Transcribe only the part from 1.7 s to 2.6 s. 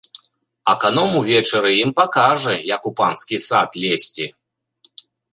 ім пакажа,